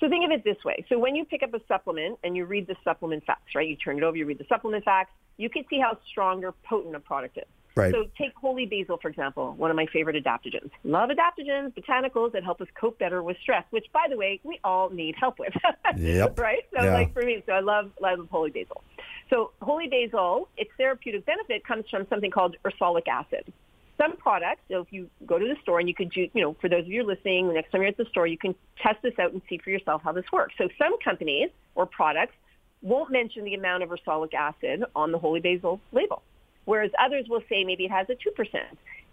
So 0.00 0.08
think 0.08 0.24
of 0.24 0.30
it 0.30 0.44
this 0.44 0.62
way. 0.64 0.84
So 0.88 0.98
when 0.98 1.16
you 1.16 1.24
pick 1.24 1.42
up 1.42 1.54
a 1.54 1.60
supplement 1.66 2.18
and 2.22 2.36
you 2.36 2.44
read 2.44 2.66
the 2.66 2.76
supplement 2.84 3.24
facts, 3.24 3.54
right? 3.54 3.66
You 3.66 3.76
turn 3.76 3.96
it 3.96 4.02
over, 4.02 4.16
you 4.16 4.26
read 4.26 4.38
the 4.38 4.46
supplement 4.48 4.84
facts, 4.84 5.12
you 5.38 5.48
can 5.48 5.64
see 5.70 5.80
how 5.80 5.98
strong 6.10 6.44
or 6.44 6.52
potent 6.68 6.94
a 6.94 7.00
product 7.00 7.38
is. 7.38 7.44
Right. 7.74 7.92
So 7.92 8.06
take 8.16 8.34
holy 8.34 8.64
basil, 8.64 8.98
for 9.00 9.08
example, 9.08 9.52
one 9.54 9.70
of 9.70 9.76
my 9.76 9.84
favorite 9.92 10.22
adaptogens. 10.22 10.70
Love 10.82 11.10
adaptogens, 11.10 11.74
botanicals 11.74 12.32
that 12.32 12.42
help 12.42 12.62
us 12.62 12.68
cope 12.74 12.98
better 12.98 13.22
with 13.22 13.36
stress, 13.42 13.64
which, 13.68 13.84
by 13.92 14.06
the 14.08 14.16
way, 14.16 14.40
we 14.44 14.58
all 14.64 14.88
need 14.88 15.14
help 15.14 15.38
with. 15.38 15.52
yep. 15.96 16.38
Right? 16.38 16.64
So, 16.74 16.84
yeah. 16.84 16.94
like 16.94 17.12
for 17.12 17.22
me, 17.22 17.42
so 17.44 17.52
I 17.52 17.60
love, 17.60 17.90
love 18.00 18.26
holy 18.30 18.50
basil. 18.50 18.82
So 19.28 19.50
holy 19.60 19.88
basil, 19.88 20.48
its 20.56 20.70
therapeutic 20.78 21.26
benefit 21.26 21.66
comes 21.66 21.84
from 21.90 22.06
something 22.08 22.30
called 22.30 22.56
ursolic 22.64 23.08
acid. 23.08 23.52
Some 23.98 24.16
products, 24.16 24.60
so 24.70 24.80
if 24.80 24.92
you 24.92 25.08
go 25.24 25.38
to 25.38 25.44
the 25.46 25.56
store 25.62 25.80
and 25.80 25.88
you 25.88 25.94
could, 25.94 26.14
you 26.14 26.30
know, 26.34 26.54
for 26.60 26.68
those 26.68 26.84
of 26.84 26.88
you 26.88 27.02
listening, 27.02 27.48
the 27.48 27.54
next 27.54 27.70
time 27.70 27.80
you're 27.80 27.88
at 27.88 27.96
the 27.96 28.04
store, 28.06 28.26
you 28.26 28.36
can 28.36 28.54
test 28.82 29.00
this 29.02 29.18
out 29.18 29.32
and 29.32 29.40
see 29.48 29.58
for 29.58 29.70
yourself 29.70 30.02
how 30.04 30.12
this 30.12 30.30
works. 30.32 30.54
So 30.58 30.68
some 30.78 30.98
companies 31.02 31.48
or 31.74 31.86
products 31.86 32.34
won't 32.82 33.10
mention 33.10 33.44
the 33.44 33.54
amount 33.54 33.82
of 33.82 33.88
ursolic 33.88 34.34
acid 34.34 34.84
on 34.94 35.12
the 35.12 35.18
holy 35.18 35.40
basil 35.40 35.80
label 35.92 36.22
whereas 36.66 36.90
others 37.02 37.26
will 37.28 37.42
say 37.48 37.64
maybe 37.64 37.86
it 37.86 37.90
has 37.90 38.06
a 38.10 38.14
2%. 38.14 38.60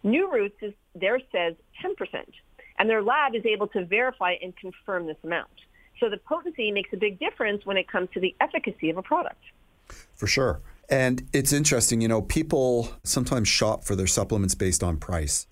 New 0.04 0.30
Roots 0.30 0.58
is, 0.62 0.74
there 0.94 1.20
says 1.32 1.56
10%, 1.82 2.26
and 2.78 2.90
their 2.90 3.02
lab 3.02 3.34
is 3.34 3.46
able 3.46 3.68
to 3.68 3.86
verify 3.86 4.34
and 4.42 4.54
confirm 4.58 5.08
this 5.08 5.16
amount. 5.24 5.50
So 6.02 6.10
the 6.10 6.18
potency 6.18 6.72
makes 6.72 6.92
a 6.92 6.98
big 6.98 7.20
difference 7.20 7.66
when 7.66 7.78
it 7.78 7.88
comes 7.88 8.10
to 8.16 8.20
the 8.20 8.36
efficacy 8.42 8.90
of 8.90 8.98
a 8.98 9.02
product. 9.02 9.42
For 10.16 10.28
sure. 10.28 10.60
And 10.90 11.28
it's 11.34 11.54
interesting, 11.54 12.02
you 12.02 12.08
know, 12.08 12.22
people 12.22 12.90
sometimes 13.04 13.48
shop 13.48 13.84
for 13.84 13.96
their 13.96 14.08
supplements 14.08 14.54
based 14.56 14.84
on 14.84 14.98
price. 14.98 15.48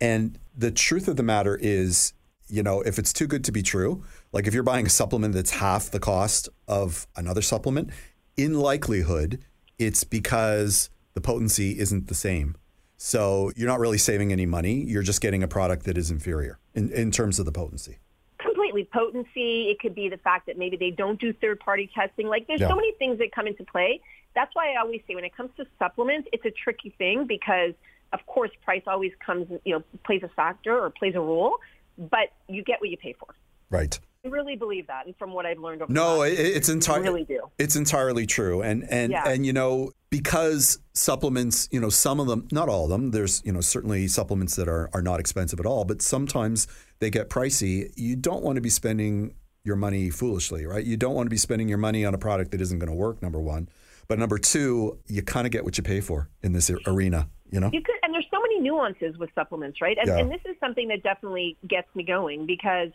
And 0.00 0.38
the 0.56 0.70
truth 0.70 1.08
of 1.08 1.16
the 1.16 1.22
matter 1.22 1.56
is, 1.60 2.12
you 2.48 2.62
know, 2.62 2.80
if 2.82 2.98
it's 2.98 3.12
too 3.12 3.26
good 3.26 3.44
to 3.44 3.52
be 3.52 3.62
true, 3.62 4.04
like 4.32 4.46
if 4.46 4.54
you're 4.54 4.62
buying 4.62 4.86
a 4.86 4.90
supplement 4.90 5.34
that's 5.34 5.52
half 5.52 5.90
the 5.90 6.00
cost 6.00 6.48
of 6.68 7.06
another 7.16 7.42
supplement, 7.42 7.90
in 8.36 8.54
likelihood, 8.54 9.40
it's 9.78 10.04
because 10.04 10.90
the 11.14 11.20
potency 11.20 11.78
isn't 11.78 12.08
the 12.08 12.14
same. 12.14 12.56
So 12.98 13.52
you're 13.56 13.68
not 13.68 13.80
really 13.80 13.98
saving 13.98 14.32
any 14.32 14.46
money. 14.46 14.74
You're 14.82 15.02
just 15.02 15.20
getting 15.20 15.42
a 15.42 15.48
product 15.48 15.84
that 15.84 15.96
is 15.98 16.10
inferior 16.10 16.58
in, 16.74 16.90
in 16.92 17.10
terms 17.10 17.38
of 17.38 17.44
the 17.46 17.52
potency 17.52 17.98
Completely 18.40 18.88
potency. 18.92 19.68
It 19.70 19.78
could 19.80 19.94
be 19.94 20.08
the 20.08 20.16
fact 20.18 20.46
that 20.46 20.58
maybe 20.58 20.76
they 20.76 20.90
don't 20.90 21.20
do 21.20 21.32
third 21.32 21.60
party 21.60 21.90
testing. 21.94 22.26
Like 22.26 22.46
there's 22.46 22.60
Yeah. 22.60 22.68
so 22.68 22.74
many 22.76 22.92
things 22.98 23.18
that 23.18 23.32
come 23.32 23.46
into 23.46 23.64
play. 23.64 24.00
That's 24.36 24.54
why 24.54 24.74
I 24.74 24.80
always 24.80 25.00
say 25.08 25.16
when 25.16 25.24
it 25.24 25.34
comes 25.36 25.50
to 25.56 25.64
supplements, 25.78 26.28
it's 26.32 26.44
a 26.44 26.52
tricky 26.52 26.94
thing 26.98 27.26
because 27.26 27.72
of 28.12 28.24
course 28.26 28.50
price 28.62 28.82
always 28.86 29.10
comes, 29.24 29.48
you 29.64 29.74
know, 29.74 29.82
plays 30.04 30.22
a 30.22 30.28
factor 30.28 30.78
or 30.78 30.90
plays 30.90 31.14
a 31.16 31.20
role, 31.20 31.56
but 31.98 32.28
you 32.48 32.62
get 32.62 32.80
what 32.80 32.90
you 32.90 32.96
pay 32.98 33.14
for. 33.18 33.34
Right. 33.70 33.98
I 34.24 34.28
really 34.28 34.56
believe 34.56 34.88
that, 34.88 35.06
and 35.06 35.16
from 35.16 35.32
what 35.32 35.46
I've 35.46 35.58
learned 35.58 35.82
over 35.82 35.92
No, 35.92 36.14
the 36.14 36.30
last, 36.30 36.38
it's 36.38 36.68
entirely 36.68 37.08
really 37.08 37.24
do. 37.24 37.50
It's 37.58 37.76
entirely 37.76 38.26
true, 38.26 38.60
and 38.60 38.84
and 38.90 39.12
Yeah. 39.12 39.28
and 39.28 39.46
you 39.46 39.52
know 39.52 39.92
because 40.10 40.78
supplements, 40.94 41.68
you 41.70 41.80
know, 41.80 41.88
some 41.90 42.18
of 42.20 42.26
them, 42.26 42.48
not 42.50 42.68
all 42.68 42.84
of 42.84 42.90
them. 42.90 43.12
There's 43.12 43.40
you 43.44 43.52
know 43.52 43.60
certainly 43.60 44.08
supplements 44.08 44.56
that 44.56 44.68
are 44.68 44.90
are 44.92 45.02
not 45.02 45.20
expensive 45.20 45.60
at 45.60 45.66
all, 45.66 45.84
but 45.84 46.02
sometimes 46.02 46.66
they 46.98 47.08
get 47.08 47.30
pricey. 47.30 47.92
You 47.96 48.16
don't 48.16 48.42
want 48.42 48.56
to 48.56 48.60
be 48.60 48.70
spending 48.70 49.34
your 49.62 49.76
money 49.76 50.10
foolishly, 50.10 50.66
right? 50.66 50.84
You 50.84 50.96
don't 50.96 51.14
want 51.14 51.26
to 51.26 51.30
be 51.30 51.36
spending 51.36 51.68
your 51.68 51.78
money 51.78 52.04
on 52.04 52.14
a 52.14 52.18
product 52.18 52.50
that 52.52 52.60
isn't 52.60 52.78
going 52.78 52.90
to 52.90 52.94
work. 52.96 53.22
Number 53.22 53.40
one, 53.40 53.68
but 54.08 54.18
number 54.18 54.38
two, 54.38 54.98
you 55.06 55.22
kind 55.22 55.46
of 55.46 55.52
get 55.52 55.64
what 55.64 55.76
you 55.76 55.82
pay 55.82 56.00
for 56.00 56.28
in 56.42 56.52
this 56.52 56.70
arena. 56.86 57.28
You 57.50 57.60
know. 57.60 57.70
You 57.72 57.80
could, 57.80 57.94
and 58.02 58.12
there's 58.12 58.26
so 58.30 58.40
many 58.40 58.60
nuances 58.60 59.16
with 59.18 59.30
supplements, 59.34 59.80
right? 59.80 59.96
And, 59.98 60.08
Yeah. 60.08 60.18
and 60.18 60.30
this 60.30 60.40
is 60.44 60.56
something 60.58 60.88
that 60.88 61.04
definitely 61.04 61.56
gets 61.66 61.86
me 61.94 62.02
going 62.02 62.44
because, 62.44 62.90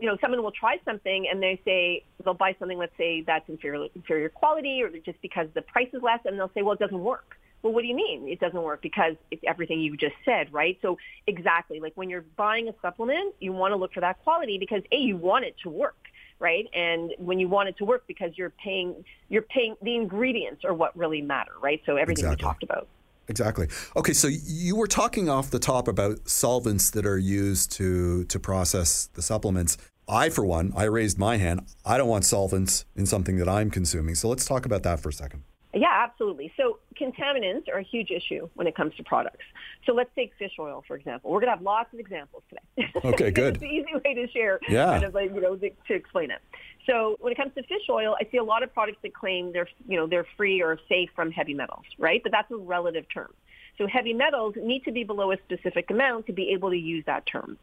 you 0.00 0.08
know, 0.08 0.16
someone 0.20 0.42
will 0.42 0.50
try 0.50 0.78
something 0.84 1.28
and 1.30 1.40
they 1.40 1.60
say 1.64 2.04
they'll 2.24 2.34
buy 2.34 2.56
something, 2.58 2.78
let's 2.78 2.96
say 2.96 3.22
that's 3.22 3.48
inferior, 3.48 3.86
inferior 3.94 4.28
quality, 4.28 4.82
or 4.82 4.90
just 4.90 5.22
because 5.22 5.46
the 5.54 5.62
price 5.62 5.88
is 5.92 6.02
less, 6.02 6.18
and 6.24 6.36
they'll 6.36 6.50
say, 6.52 6.62
well, 6.62 6.72
it 6.72 6.80
doesn't 6.80 6.98
work. 6.98 7.36
Well, 7.62 7.72
what 7.72 7.82
do 7.82 7.86
you 7.86 7.94
mean 7.94 8.28
it 8.28 8.40
doesn't 8.40 8.60
work? 8.60 8.82
Because 8.82 9.14
it's 9.30 9.42
everything 9.46 9.80
you 9.80 9.96
just 9.96 10.16
said, 10.24 10.52
right? 10.52 10.76
So 10.82 10.98
exactly, 11.28 11.78
like 11.78 11.92
when 11.94 12.10
you're 12.10 12.24
buying 12.36 12.68
a 12.68 12.74
supplement, 12.82 13.36
you 13.38 13.52
want 13.52 13.70
to 13.70 13.76
look 13.76 13.92
for 13.94 14.00
that 14.00 14.20
quality 14.24 14.58
because 14.58 14.82
a 14.90 14.96
you 14.96 15.16
want 15.16 15.44
it 15.44 15.54
to 15.62 15.70
work 15.70 16.01
right? 16.42 16.68
And 16.74 17.14
when 17.18 17.38
you 17.38 17.48
want 17.48 17.68
it 17.68 17.78
to 17.78 17.84
work 17.84 18.04
because 18.06 18.32
you're 18.36 18.50
paying, 18.50 19.04
you're 19.28 19.42
paying 19.42 19.76
the 19.80 19.94
ingredients 19.94 20.64
are 20.64 20.74
what 20.74 20.94
really 20.96 21.22
matter, 21.22 21.52
right? 21.62 21.80
So 21.86 21.96
everything 21.96 22.24
Exactly. 22.24 22.44
we 22.44 22.48
talked 22.48 22.62
about. 22.64 22.88
Exactly. 23.28 23.68
Okay, 23.96 24.12
so 24.12 24.26
you 24.28 24.74
were 24.74 24.88
talking 24.88 25.28
off 25.28 25.50
the 25.50 25.60
top 25.60 25.86
about 25.86 26.28
solvents 26.28 26.90
that 26.90 27.06
are 27.06 27.16
used 27.16 27.70
to 27.72 28.24
to 28.24 28.40
process 28.40 29.06
the 29.14 29.22
supplements. 29.22 29.78
I, 30.08 30.28
for 30.28 30.44
one, 30.44 30.72
I 30.76 30.84
raised 30.84 31.18
my 31.18 31.36
hand. 31.36 31.62
I 31.86 31.96
don't 31.96 32.08
want 32.08 32.24
solvents 32.24 32.84
in 32.96 33.06
something 33.06 33.36
that 33.36 33.48
I'm 33.48 33.70
consuming. 33.70 34.16
So 34.16 34.28
let's 34.28 34.44
talk 34.44 34.66
about 34.66 34.82
that 34.82 34.98
for 34.98 35.10
a 35.10 35.12
second. 35.12 35.44
Yeah, 35.72 35.86
absolutely. 35.92 36.52
So 36.56 36.80
contaminants 37.02 37.68
are 37.68 37.78
a 37.78 37.82
huge 37.82 38.10
issue 38.10 38.48
when 38.54 38.66
it 38.66 38.76
comes 38.76 38.94
to 38.96 39.02
products. 39.02 39.44
So 39.86 39.92
let's 39.92 40.10
take 40.14 40.32
fish 40.38 40.52
oil, 40.58 40.84
for 40.86 40.96
example. 40.96 41.30
We're 41.30 41.40
going 41.40 41.50
to 41.52 41.56
have 41.56 41.62
lots 41.62 41.92
of 41.92 41.98
examples 41.98 42.42
today. 42.48 42.92
Okay, 43.04 43.30
good. 43.38 43.54
it's 43.54 43.60
the 43.60 43.66
easy 43.66 43.92
way 44.04 44.14
to 44.14 44.28
share, 44.30 44.60
Yeah. 44.68 44.86
kind 44.86 45.04
of 45.04 45.14
like, 45.14 45.34
you 45.34 45.40
know, 45.40 45.56
to, 45.56 45.70
to 45.70 45.94
explain 45.94 46.30
it. 46.30 46.40
So 46.86 47.16
when 47.20 47.32
it 47.32 47.36
comes 47.36 47.52
to 47.54 47.62
fish 47.62 47.88
oil, 47.90 48.16
I 48.20 48.28
see 48.30 48.38
a 48.38 48.44
lot 48.44 48.62
of 48.62 48.72
products 48.72 48.98
that 49.02 49.14
claim 49.14 49.52
they're, 49.52 49.68
you 49.88 49.96
know, 49.96 50.06
they're 50.06 50.26
free 50.36 50.62
or 50.62 50.78
safe 50.88 51.10
from 51.14 51.30
heavy 51.30 51.54
metals, 51.54 51.84
right? 51.98 52.20
But 52.22 52.32
that's 52.32 52.50
a 52.50 52.56
relative 52.56 53.04
term. 53.12 53.32
So 53.78 53.86
heavy 53.86 54.12
metals 54.12 54.54
need 54.56 54.84
to 54.84 54.92
be 54.92 55.02
below 55.02 55.32
a 55.32 55.36
specific 55.46 55.90
amount 55.90 56.26
to 56.26 56.32
be 56.32 56.50
able 56.50 56.70
to 56.70 56.76
use 56.76 57.04
that 57.06 57.24
term. 57.26 57.56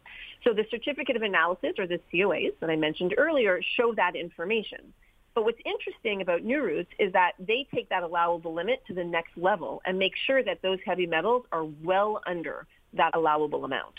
So 0.43 0.53
the 0.53 0.65
certificate 0.71 1.15
of 1.15 1.21
analysis 1.21 1.73
or 1.77 1.85
the 1.85 1.99
COAs 2.11 2.53
that 2.61 2.69
I 2.69 2.75
mentioned 2.75 3.13
earlier 3.17 3.61
show 3.77 3.93
that 3.95 4.15
information. 4.15 4.93
But 5.35 5.45
what's 5.45 5.59
interesting 5.65 6.21
about 6.21 6.43
New 6.43 6.61
Roots 6.61 6.91
is 6.99 7.13
that 7.13 7.33
they 7.39 7.67
take 7.73 7.89
that 7.89 8.03
allowable 8.03 8.53
limit 8.53 8.83
to 8.87 8.93
the 8.93 9.03
next 9.03 9.37
level 9.37 9.81
and 9.85 9.97
make 9.97 10.13
sure 10.25 10.43
that 10.43 10.61
those 10.61 10.79
heavy 10.85 11.05
metals 11.05 11.45
are 11.51 11.63
well 11.83 12.21
under 12.25 12.65
that 12.93 13.15
allowable 13.15 13.65
amount. 13.65 13.93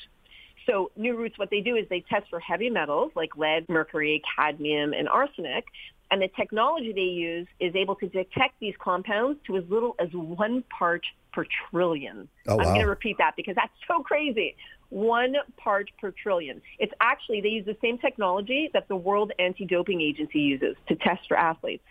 So 0.67 0.91
New 0.97 1.17
Roots, 1.17 1.39
what 1.39 1.51
they 1.51 1.61
do 1.61 1.77
is 1.77 1.87
they 1.89 2.01
test 2.01 2.29
for 2.29 2.41
heavy 2.41 2.71
metals 2.71 3.13
like 3.15 3.37
lead, 3.37 3.69
mercury, 3.69 4.23
cadmium, 4.37 4.93
and 4.93 5.09
arsenic. 5.09 5.65
And 6.11 6.21
the 6.21 6.29
technology 6.29 6.93
they 6.93 7.01
use 7.03 7.47
is 7.61 7.75
able 7.77 7.95
to 7.97 8.09
detect 8.09 8.59
these 8.61 8.75
compounds 8.79 9.39
to 9.47 9.57
as 9.57 9.65
little 9.69 9.95
as 10.01 10.09
one 10.13 10.65
part 10.77 11.07
per 11.33 11.47
trillion. 11.71 12.29
Oh, 12.49 12.59
I'm 12.59 12.65
going 12.65 12.81
to 12.81 12.87
repeat 12.87 13.19
that 13.19 13.37
because 13.37 13.55
that's 13.55 13.73
so 13.87 14.03
crazy. 14.03 14.57
One 14.91 15.37
part 15.57 15.91
per 16.01 16.11
trillion. 16.11 16.61
It's 16.79 16.93
actually, 17.01 17.41
they 17.41 17.49
use 17.49 17.65
the 17.65 17.77
same 17.81 17.99
technology 17.99 18.71
that 18.75 18.89
the 18.89 18.97
World 18.97 19.33
Anti-Doping 19.39 20.01
Agency 20.01 20.41
uses 20.41 20.77
to 20.89 20.97
test 20.97 21.23
for 21.29 21.37
athletes. 21.37 21.85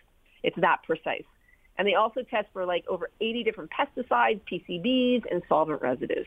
It's 0.44 0.56
that 0.60 0.84
precise. 0.84 1.24
And 1.78 1.88
they 1.88 1.96
also 1.96 2.24
test 2.24 2.48
for 2.52 2.66
like 2.66 2.84
over 2.90 3.10
80 3.22 3.44
different 3.44 3.72
pesticides, 3.72 4.42
PCBs, 4.52 5.24
and 5.32 5.42
solvent 5.48 5.82
residues. 5.82 6.26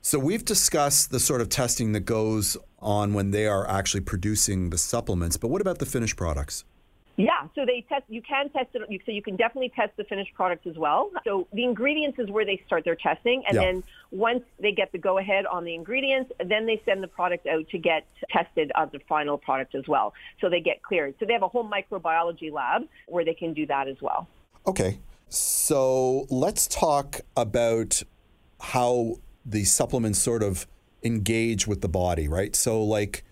So 0.00 0.18
we've 0.18 0.44
discussed 0.44 1.10
the 1.10 1.20
sort 1.20 1.40
of 1.40 1.50
testing 1.50 1.92
that 1.92 2.00
goes 2.00 2.56
on 2.80 3.14
when 3.14 3.30
they 3.30 3.46
are 3.46 3.68
actually 3.68 4.00
producing 4.00 4.70
the 4.70 4.78
supplements, 4.78 5.36
but 5.36 5.48
what 5.48 5.60
about 5.60 5.78
the 5.78 5.86
finished 5.86 6.16
products? 6.16 6.64
Yeah, 7.18 7.48
so 7.56 7.66
they 7.66 7.84
test. 7.88 8.04
You 8.08 8.22
can 8.22 8.48
test 8.50 8.68
it. 8.74 8.82
you- 8.88 9.00
So 9.04 9.10
you 9.10 9.22
can 9.22 9.34
definitely 9.34 9.70
test 9.70 9.96
the 9.96 10.04
finished 10.04 10.32
product 10.34 10.68
as 10.68 10.78
well. 10.78 11.10
So 11.24 11.48
the 11.52 11.64
ingredients 11.64 12.16
is 12.20 12.30
where 12.30 12.44
they 12.44 12.62
start 12.64 12.84
their 12.84 12.94
testing, 12.94 13.42
and 13.46 13.56
Yeah. 13.56 13.64
then 13.64 13.82
once 14.12 14.44
they 14.60 14.70
get 14.70 14.92
the 14.92 14.98
go 14.98 15.18
ahead 15.18 15.44
on 15.44 15.64
the 15.64 15.74
ingredients, 15.74 16.30
then 16.38 16.64
they 16.64 16.80
send 16.84 17.02
the 17.02 17.08
product 17.08 17.48
out 17.48 17.68
to 17.70 17.78
get 17.78 18.06
tested 18.30 18.70
on 18.76 18.88
the 18.92 19.00
final 19.00 19.36
product 19.36 19.74
as 19.74 19.88
well. 19.88 20.14
So 20.40 20.48
they 20.48 20.60
get 20.60 20.80
cleared. 20.82 21.16
So 21.18 21.26
they 21.26 21.32
have 21.32 21.42
a 21.42 21.48
whole 21.48 21.68
microbiology 21.68 22.52
lab 22.52 22.86
where 23.08 23.24
they 23.24 23.34
can 23.34 23.52
do 23.52 23.66
that 23.66 23.88
as 23.88 24.00
well. 24.00 24.28
Okay. 24.64 25.00
So 25.28 26.26
let's 26.30 26.68
talk 26.68 27.20
about 27.36 28.00
how 28.60 29.16
the 29.44 29.64
supplements 29.64 30.20
sort 30.20 30.44
of 30.44 30.68
engage 31.02 31.66
with 31.66 31.80
the 31.80 31.88
body, 31.88 32.28
right? 32.28 32.54
So, 32.54 32.82
like, 32.82 33.24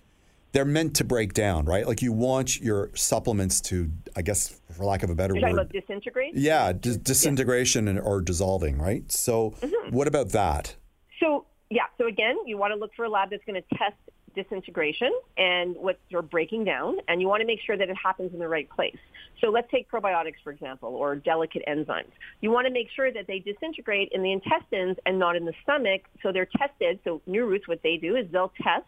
they're 0.56 0.64
meant 0.64 0.96
to 0.96 1.04
break 1.04 1.34
down, 1.34 1.66
right? 1.66 1.86
Like, 1.86 2.00
you 2.00 2.14
want 2.14 2.58
your 2.60 2.90
supplements 2.94 3.60
to, 3.62 3.90
I 4.16 4.22
guess, 4.22 4.58
for 4.72 4.84
lack 4.86 5.02
of 5.02 5.10
a 5.10 5.14
better 5.14 5.34
You're 5.34 5.42
talking 5.42 5.56
word, 5.56 5.70
about 5.70 5.72
disintegrate. 5.72 6.34
yeah, 6.34 6.72
dis- 6.72 6.96
disintegration 6.96 7.88
and, 7.88 8.00
or 8.00 8.22
dissolving, 8.22 8.78
right? 8.78 9.10
So, 9.12 9.50
Mm-hmm. 9.60 9.94
what 9.94 10.08
about 10.08 10.30
that? 10.30 10.74
So 11.20 11.44
yeah, 11.68 11.82
so 11.98 12.06
again, 12.06 12.36
you 12.46 12.56
want 12.56 12.72
to 12.72 12.78
look 12.78 12.92
for 12.96 13.04
a 13.04 13.08
lab 13.10 13.30
that's 13.30 13.44
going 13.44 13.60
to 13.60 13.76
test 13.76 13.96
disintegration 14.34 15.10
and 15.36 15.74
what 15.76 15.98
you're 16.08 16.22
breaking 16.22 16.64
down, 16.64 16.98
and 17.08 17.20
you 17.20 17.26
want 17.28 17.40
to 17.42 17.46
make 17.46 17.60
sure 17.66 17.76
that 17.76 17.88
it 17.90 17.96
happens 18.02 18.32
in 18.32 18.38
the 18.38 18.48
right 18.48 18.68
place. 18.70 18.96
So 19.40 19.48
let's 19.48 19.70
take 19.70 19.90
probiotics, 19.90 20.36
for 20.42 20.52
example, 20.52 20.90
or 20.94 21.16
delicate 21.16 21.62
enzymes. 21.68 22.12
You 22.40 22.50
want 22.50 22.66
to 22.66 22.72
make 22.72 22.88
sure 22.96 23.12
that 23.12 23.26
they 23.26 23.40
disintegrate 23.40 24.08
in 24.12 24.22
the 24.22 24.32
intestines 24.32 24.96
and 25.04 25.18
not 25.18 25.36
in 25.36 25.44
the 25.44 25.52
stomach. 25.62 26.02
So 26.22 26.32
they're 26.32 26.48
tested. 26.56 27.00
So 27.04 27.20
New 27.26 27.44
Roots, 27.46 27.68
what 27.68 27.80
they 27.82 27.96
do 27.98 28.16
is 28.16 28.26
they'll 28.32 28.52
test 28.62 28.86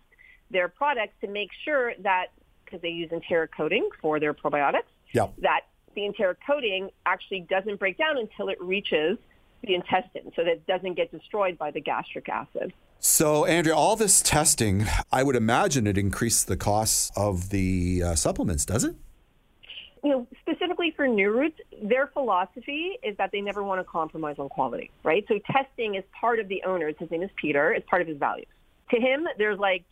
their 0.50 0.68
products 0.68 1.14
to 1.20 1.28
make 1.28 1.50
sure 1.64 1.92
that, 2.00 2.26
because 2.64 2.80
they 2.80 2.88
use 2.88 3.10
enteric 3.12 3.50
coating 3.56 3.88
for 4.00 4.18
their 4.20 4.34
probiotics, 4.34 4.82
Yeah. 5.12 5.28
that 5.38 5.62
the 5.94 6.04
enteric 6.04 6.38
coating 6.46 6.90
actually 7.06 7.40
doesn't 7.40 7.76
break 7.76 7.98
down 7.98 8.18
until 8.18 8.48
it 8.48 8.60
reaches 8.60 9.18
the 9.62 9.74
intestine 9.74 10.30
so 10.36 10.44
that 10.44 10.52
it 10.52 10.66
doesn't 10.66 10.94
get 10.94 11.10
destroyed 11.10 11.58
by 11.58 11.70
the 11.70 11.80
gastric 11.80 12.28
acid. 12.28 12.72
So, 13.00 13.44
Andrea, 13.44 13.74
all 13.74 13.96
this 13.96 14.22
testing, 14.22 14.86
I 15.12 15.22
would 15.22 15.36
imagine 15.36 15.86
it 15.86 15.96
increased 15.98 16.46
the 16.48 16.56
costs 16.56 17.10
of 17.16 17.50
the 17.50 18.02
uh, 18.04 18.14
supplements, 18.14 18.64
does 18.64 18.84
it? 18.84 18.94
You 20.04 20.10
know, 20.10 20.26
specifically 20.42 20.92
for 20.96 21.08
New 21.08 21.30
Roots, 21.30 21.58
their 21.82 22.06
philosophy 22.08 22.98
is 23.02 23.16
that 23.16 23.30
they 23.32 23.40
never 23.40 23.62
want 23.64 23.80
to 23.80 23.84
compromise 23.84 24.36
on 24.38 24.48
quality, 24.48 24.90
right? 25.02 25.24
So 25.26 25.38
testing 25.50 25.96
is 25.96 26.04
part 26.20 26.38
of 26.38 26.48
the 26.48 26.62
owner's, 26.64 26.94
his 26.98 27.10
name 27.10 27.22
is 27.22 27.30
Peter, 27.36 27.72
it's 27.72 27.88
part 27.88 28.02
of 28.02 28.08
his 28.08 28.16
values. 28.18 28.46
To 28.90 29.00
him, 29.00 29.26
there's 29.38 29.58
like, 29.58 29.84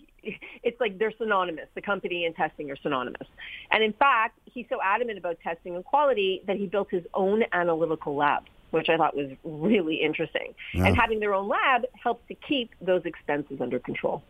it's 0.63 0.81
like 0.81 0.99
they're 0.99 1.13
synonymous. 1.19 1.69
The 1.75 1.83
company 1.83 2.25
and 2.25 2.35
testing 2.35 2.71
are 2.71 2.77
synonymous. 2.77 3.27
And 3.71 3.83
in 3.83 3.93
fact, 3.93 4.39
he's 4.45 4.67
so 4.69 4.79
adamant 4.83 5.19
about 5.19 5.39
testing 5.41 5.75
and 5.75 5.85
quality 5.85 6.43
that 6.47 6.57
he 6.57 6.67
built 6.67 6.91
his 6.91 7.05
own 7.15 7.45
analytical 7.53 8.17
lab, 8.17 8.45
which 8.71 8.89
I 8.89 8.97
thought 8.97 9.17
was 9.17 9.31
really 9.45 9.97
interesting. 9.97 10.55
Yeah. 10.75 10.87
And 10.87 10.97
having 10.97 11.21
their 11.21 11.35
own 11.35 11.49
lab 11.49 11.85
helps 12.03 12.27
to 12.29 12.35
keep 12.35 12.71
those 12.81 13.05
expenses 13.05 13.61
under 13.61 13.79
control. 13.79 14.23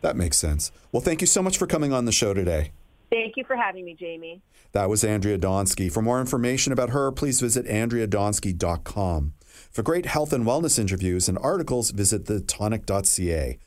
That 0.00 0.16
makes 0.16 0.38
sense. 0.38 0.72
Well, 0.92 1.02
thank 1.02 1.20
you 1.20 1.26
so 1.26 1.42
much 1.42 1.58
for 1.58 1.66
coming 1.66 1.92
on 1.92 2.04
the 2.04 2.12
show 2.12 2.32
today. 2.32 2.72
Thank 3.10 3.36
you 3.36 3.44
for 3.44 3.56
having 3.56 3.84
me, 3.84 3.94
Jamie. 3.94 4.40
That 4.72 4.88
was 4.88 5.02
Andrea 5.02 5.36
Donsky. 5.36 5.90
For 5.92 6.00
more 6.00 6.20
information 6.20 6.72
about 6.72 6.90
her, 6.90 7.10
please 7.10 7.40
visit 7.40 7.66
andreadonsky.com. 7.66 9.34
For 9.72 9.82
great 9.82 10.06
health 10.06 10.32
and 10.32 10.46
wellness 10.46 10.78
interviews 10.78 11.28
and 11.28 11.36
articles, 11.38 11.90
visit 11.90 12.24
thetonic.ca. 12.24 13.58